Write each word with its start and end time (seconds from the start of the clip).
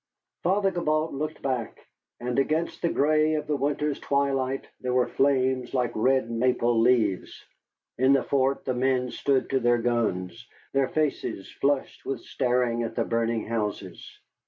Father 0.41 0.71
Gibault 0.71 1.11
looked 1.13 1.43
back, 1.43 1.77
and 2.19 2.39
against 2.39 2.81
the 2.81 2.89
gray 2.89 3.35
of 3.35 3.45
the 3.45 3.55
winter's 3.55 3.99
twilight 3.99 4.67
there 4.79 4.95
were 4.95 5.05
flames 5.07 5.75
like 5.75 5.91
red 5.93 6.27
maple 6.31 6.79
leaves. 6.81 7.45
In 7.99 8.13
the 8.13 8.23
fort 8.23 8.65
the 8.65 8.73
men 8.73 9.11
stood 9.11 9.47
to 9.51 9.59
their 9.59 9.77
guns, 9.77 10.47
their 10.73 10.87
faces 10.87 11.51
flushed 11.51 12.03
with 12.03 12.21
staring 12.21 12.81
at 12.81 12.95
the 12.95 13.05
burning 13.05 13.45
houses. 13.45 14.19